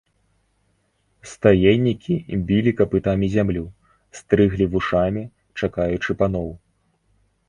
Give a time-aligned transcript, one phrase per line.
[1.33, 2.15] Стаеннікі
[2.51, 3.61] білі капытамі зямлю,
[4.21, 5.23] стрыглі вушамі,
[5.69, 6.49] чакаючы паноў.